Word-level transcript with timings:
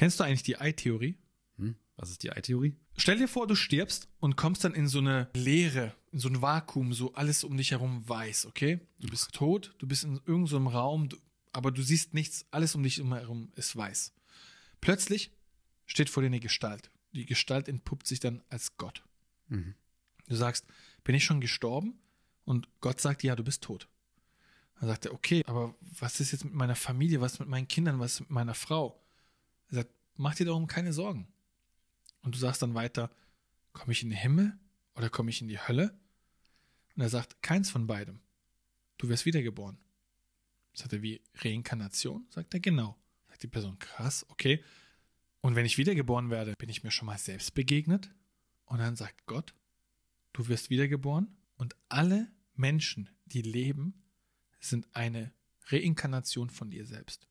Kennst 0.00 0.18
du 0.18 0.24
eigentlich 0.24 0.42
die 0.42 0.58
Ei-Theorie? 0.58 1.18
Hm? 1.58 1.74
Was 1.96 2.08
ist 2.08 2.22
die 2.22 2.32
Ei-Theorie? 2.32 2.74
Stell 2.96 3.18
dir 3.18 3.28
vor, 3.28 3.46
du 3.46 3.54
stirbst 3.54 4.08
und 4.18 4.34
kommst 4.34 4.64
dann 4.64 4.72
in 4.72 4.88
so 4.88 4.98
eine 4.98 5.28
Leere, 5.34 5.94
in 6.10 6.18
so 6.18 6.30
ein 6.30 6.40
Vakuum, 6.40 6.94
so 6.94 7.12
alles 7.12 7.44
um 7.44 7.54
dich 7.54 7.72
herum 7.72 8.08
weiß, 8.08 8.46
okay? 8.46 8.80
Du 8.98 9.08
bist 9.08 9.30
tot, 9.34 9.74
du 9.76 9.86
bist 9.86 10.04
in 10.04 10.14
irgendeinem 10.24 10.64
so 10.64 10.70
Raum, 10.70 11.10
du, 11.10 11.18
aber 11.52 11.70
du 11.70 11.82
siehst 11.82 12.14
nichts, 12.14 12.46
alles 12.50 12.74
um 12.74 12.82
dich 12.82 12.96
herum 12.96 13.52
ist 13.56 13.76
weiß. 13.76 14.14
Plötzlich 14.80 15.32
steht 15.84 16.08
vor 16.08 16.22
dir 16.22 16.28
eine 16.28 16.40
Gestalt. 16.40 16.90
Die 17.12 17.26
Gestalt 17.26 17.68
entpuppt 17.68 18.06
sich 18.06 18.20
dann 18.20 18.42
als 18.48 18.78
Gott. 18.78 19.04
Mhm. 19.48 19.74
Du 20.28 20.34
sagst, 20.34 20.64
bin 21.04 21.14
ich 21.14 21.26
schon 21.26 21.42
gestorben? 21.42 21.98
Und 22.46 22.68
Gott 22.80 23.02
sagt, 23.02 23.22
ja, 23.22 23.36
du 23.36 23.44
bist 23.44 23.64
tot. 23.64 23.86
Dann 24.78 24.88
sagt 24.88 25.04
er, 25.04 25.12
okay, 25.12 25.42
aber 25.44 25.74
was 25.98 26.20
ist 26.20 26.32
jetzt 26.32 26.46
mit 26.46 26.54
meiner 26.54 26.74
Familie, 26.74 27.20
was 27.20 27.38
mit 27.38 27.50
meinen 27.50 27.68
Kindern, 27.68 28.00
was 28.00 28.20
mit 28.20 28.30
meiner 28.30 28.54
Frau? 28.54 28.98
Er 29.70 29.76
sagt, 29.76 29.94
mach 30.16 30.34
dir 30.34 30.46
darum 30.46 30.66
keine 30.66 30.92
Sorgen. 30.92 31.28
Und 32.22 32.34
du 32.34 32.38
sagst 32.38 32.62
dann 32.62 32.74
weiter, 32.74 33.10
komme 33.72 33.92
ich 33.92 34.02
in 34.02 34.10
den 34.10 34.18
Himmel 34.18 34.58
oder 34.94 35.08
komme 35.08 35.30
ich 35.30 35.40
in 35.40 35.48
die 35.48 35.58
Hölle? 35.58 35.98
Und 36.96 37.02
er 37.02 37.08
sagt, 37.08 37.42
keins 37.42 37.70
von 37.70 37.86
beidem. 37.86 38.20
Du 38.98 39.08
wirst 39.08 39.24
wiedergeboren. 39.24 39.78
Sagt 40.74 40.92
er, 40.92 41.02
wie 41.02 41.22
Reinkarnation? 41.34 42.26
Sagt 42.30 42.52
er, 42.54 42.60
genau. 42.60 42.98
Sagt 43.28 43.42
die 43.42 43.48
Person, 43.48 43.78
krass, 43.78 44.26
okay. 44.28 44.62
Und 45.40 45.56
wenn 45.56 45.64
ich 45.64 45.78
wiedergeboren 45.78 46.30
werde, 46.30 46.54
bin 46.58 46.68
ich 46.68 46.82
mir 46.82 46.90
schon 46.90 47.06
mal 47.06 47.18
selbst 47.18 47.54
begegnet? 47.54 48.10
Und 48.66 48.78
dann 48.78 48.96
sagt 48.96 49.26
Gott, 49.26 49.54
du 50.32 50.48
wirst 50.48 50.70
wiedergeboren 50.70 51.34
und 51.56 51.74
alle 51.88 52.30
Menschen, 52.54 53.08
die 53.24 53.42
leben, 53.42 54.04
sind 54.60 54.94
eine 54.94 55.32
Reinkarnation 55.66 56.50
von 56.50 56.70
dir 56.70 56.84
selbst. 56.84 57.29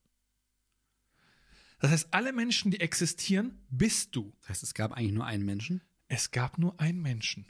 Das 1.80 1.92
heißt, 1.92 2.08
alle 2.12 2.34
Menschen, 2.34 2.72
die 2.72 2.80
existieren, 2.80 3.58
bist 3.70 4.16
du. 4.16 4.34
Das 4.42 4.50
heißt, 4.50 4.64
es 4.64 4.74
gab 4.74 4.92
eigentlich 4.94 5.14
nur 5.14 5.26
einen 5.26 5.46
Menschen? 5.46 5.82
Es 6.08 6.32
gab 6.32 6.58
nur 6.58 6.80
einen 6.80 7.02
Menschen. 7.02 7.46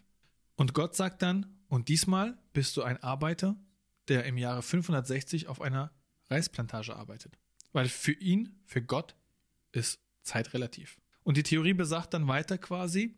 Und 0.56 0.74
Gott 0.74 0.96
sagt 0.96 1.22
dann, 1.22 1.46
und 1.68 1.88
diesmal 1.88 2.38
bist 2.54 2.76
du 2.78 2.84
ein 2.84 3.02
Arbeiter, 3.02 3.56
der 4.08 4.26
im 4.26 4.38
Jahre 4.38 4.62
560 4.62 5.48
auf 5.48 5.62
einer 5.62 5.92
Reisplantage 6.30 6.96
arbeitet. 6.96 7.40
Weil 7.72 7.88
für 7.88 8.12
ihn, 8.12 8.60
für 8.66 8.82
Gott, 8.82 9.16
ist 9.72 10.00
Zeit 10.22 10.54
relativ. 10.54 11.00
Und 11.24 11.38
die 11.38 11.44
Theorie 11.44 11.74
besagt 11.74 12.14
dann 12.14 12.28
weiter 12.28 12.58
quasi, 12.58 13.16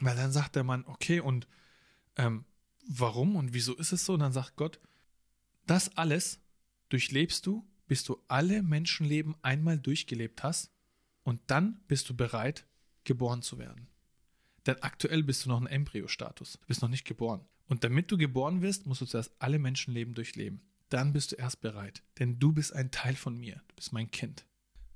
weil 0.00 0.16
dann 0.16 0.32
sagt 0.32 0.56
der 0.56 0.64
Mann, 0.64 0.84
okay, 0.86 1.20
und 1.20 1.48
ähm, 2.16 2.44
warum 2.88 3.36
und 3.36 3.52
wieso 3.52 3.74
ist 3.74 3.92
es 3.92 4.04
so? 4.04 4.14
Und 4.14 4.20
dann 4.20 4.32
sagt 4.32 4.56
Gott, 4.56 4.80
das 5.66 5.96
alles 5.96 6.40
durchlebst 6.88 7.46
du, 7.46 7.66
bis 7.86 8.04
du 8.04 8.20
alle 8.28 8.62
Menschenleben 8.62 9.36
einmal 9.42 9.78
durchgelebt 9.78 10.42
hast 10.42 10.70
und 11.22 11.40
dann 11.46 11.80
bist 11.88 12.08
du 12.08 12.16
bereit, 12.16 12.66
geboren 13.04 13.42
zu 13.42 13.58
werden. 13.58 13.88
Denn 14.66 14.82
aktuell 14.82 15.22
bist 15.22 15.44
du 15.44 15.48
noch 15.48 15.60
ein 15.60 15.66
Embryostatus. 15.66 16.58
Bist 16.66 16.82
noch 16.82 16.88
nicht 16.88 17.04
geboren. 17.04 17.44
Und 17.68 17.84
damit 17.84 18.10
du 18.10 18.16
geboren 18.16 18.62
wirst, 18.62 18.86
musst 18.86 19.00
du 19.00 19.06
zuerst 19.06 19.32
alle 19.38 19.58
Menschenleben 19.58 20.14
durchleben. 20.14 20.60
Dann 20.88 21.12
bist 21.12 21.32
du 21.32 21.36
erst 21.36 21.60
bereit. 21.60 22.02
Denn 22.18 22.38
du 22.38 22.52
bist 22.52 22.72
ein 22.72 22.90
Teil 22.90 23.14
von 23.14 23.36
mir. 23.38 23.62
Du 23.68 23.76
bist 23.76 23.92
mein 23.92 24.10
Kind. 24.10 24.44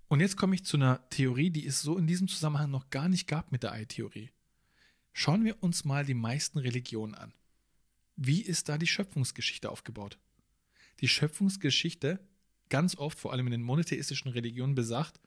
Und 0.09 0.21
jetzt 0.21 0.37
komme 0.37 0.57
ich 0.57 0.65
zu 0.65 0.77
einer 0.77 1.09
Theorie, 1.11 1.51
die 1.51 1.67
es 1.67 1.83
so 1.83 1.97
in 1.97 2.09
diesem 2.09 2.27
Zusammenhang 2.27 2.71
noch 2.71 2.91
gar 2.91 3.09
nicht 3.09 3.29
gab 3.29 3.53
mit 3.53 3.63
der 3.63 3.73
Ei-Theorie. 3.73 4.31
Schauen 5.13 5.45
wir 5.45 5.63
uns 5.63 5.85
mal 5.85 6.05
die 6.05 6.15
meisten 6.15 6.59
Religionen 6.59 7.15
an. 7.15 7.33
Wie 8.17 8.41
ist 8.41 8.69
da 8.69 8.77
die 8.77 8.87
Schöpfungsgeschichte 8.87 9.71
aufgebaut? 9.71 10.19
Die 11.01 11.09
Schöpfungsgeschichte 11.09 12.21
ganz 12.71 12.97
oft, 12.97 13.19
vor 13.19 13.33
allem 13.33 13.47
in 13.47 13.53
den 13.53 13.63
monotheistischen 13.63 14.31
Religionen, 14.31 14.75
besagt, 14.75 15.21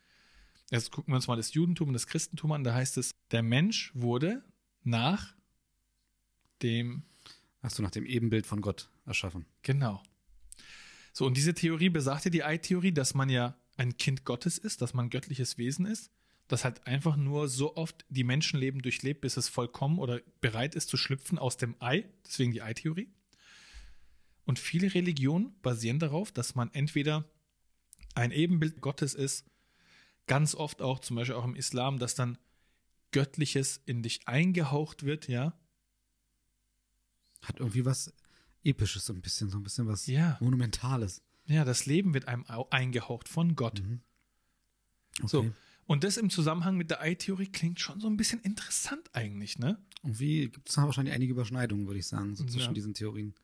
jetzt 0.71 0.91
gucken 0.91 1.13
wir 1.13 1.17
uns 1.17 1.27
mal 1.27 1.35
das 1.35 1.53
Judentum 1.53 1.89
und 1.89 1.93
das 1.93 2.07
Christentum 2.07 2.51
an, 2.51 2.63
da 2.63 2.73
heißt 2.73 2.97
es, 2.97 3.15
der 3.31 3.43
Mensch 3.43 3.91
wurde 3.93 4.43
nach 4.83 5.35
dem. 6.61 7.03
Hast 7.61 7.77
du 7.77 7.83
nach 7.83 7.91
dem 7.91 8.05
Ebenbild 8.05 8.45
von 8.45 8.61
Gott 8.61 8.89
erschaffen? 9.05 9.45
Genau. 9.61 10.01
So, 11.13 11.25
und 11.25 11.37
diese 11.37 11.53
Theorie 11.53 11.89
besagte 11.89 12.31
die 12.31 12.43
Ei-Theorie, 12.43 12.91
dass 12.91 13.13
man 13.13 13.29
ja 13.29 13.55
ein 13.77 13.97
Kind 13.97 14.25
Gottes 14.25 14.57
ist, 14.57 14.81
dass 14.81 14.93
man 14.93 15.05
ein 15.05 15.09
göttliches 15.09 15.57
Wesen 15.57 15.85
ist, 15.85 16.11
das 16.47 16.65
halt 16.65 16.85
einfach 16.87 17.15
nur 17.15 17.47
so 17.47 17.75
oft 17.75 18.05
die 18.09 18.23
Menschenleben 18.23 18.81
durchlebt, 18.81 19.21
bis 19.21 19.37
es 19.37 19.47
vollkommen 19.47 19.99
oder 19.99 20.21
bereit 20.41 20.75
ist 20.75 20.89
zu 20.89 20.97
schlüpfen 20.97 21.37
aus 21.37 21.57
dem 21.57 21.75
Ei, 21.79 22.05
deswegen 22.25 22.51
die 22.51 22.61
Ei-Theorie. 22.61 23.09
Und 24.45 24.59
viele 24.59 24.93
Religionen 24.93 25.55
basieren 25.61 25.99
darauf, 25.99 26.31
dass 26.31 26.55
man 26.55 26.69
entweder 26.73 27.25
ein 28.15 28.31
Ebenbild 28.31 28.81
Gottes 28.81 29.13
ist, 29.13 29.45
ganz 30.27 30.55
oft 30.55 30.81
auch, 30.81 30.99
zum 30.99 31.15
Beispiel 31.15 31.35
auch 31.35 31.45
im 31.45 31.55
Islam, 31.55 31.99
dass 31.99 32.15
dann 32.15 32.37
Göttliches 33.11 33.81
in 33.85 34.01
dich 34.03 34.27
eingehaucht 34.27 35.03
wird, 35.03 35.27
ja. 35.27 35.53
Hat 37.41 37.59
irgendwie 37.59 37.85
was 37.85 38.13
Episches, 38.63 39.05
so 39.05 39.13
ein 39.13 39.21
bisschen, 39.21 39.49
so 39.49 39.57
ein 39.57 39.63
bisschen 39.63 39.87
was 39.87 40.07
Ja. 40.07 40.37
Monumentales. 40.39 41.21
Ja, 41.45 41.65
das 41.65 41.85
Leben 41.85 42.13
wird 42.13 42.27
einem 42.29 42.45
au- 42.47 42.69
eingehaucht 42.69 43.27
von 43.27 43.55
Gott. 43.55 43.81
Mhm. 43.81 43.99
Okay. 45.19 45.27
So. 45.27 45.51
Und 45.85 46.05
das 46.05 46.15
im 46.15 46.29
Zusammenhang 46.29 46.77
mit 46.77 46.89
der 46.89 47.01
Ei-Theorie 47.01 47.47
klingt 47.47 47.81
schon 47.81 47.99
so 47.99 48.07
ein 48.07 48.15
bisschen 48.15 48.39
interessant 48.39 49.09
eigentlich, 49.13 49.59
ne? 49.59 49.77
Irgendwie 50.01 50.47
gibt 50.49 50.69
es 50.69 50.75
da 50.75 50.83
wahrscheinlich 50.85 51.13
einige 51.13 51.33
Überschneidungen, 51.33 51.85
würde 51.87 51.99
ich 51.99 52.07
sagen, 52.07 52.35
so 52.35 52.45
zwischen 52.45 52.67
Ja. 52.67 52.73
diesen 52.73 52.93
Theorien. 52.93 53.35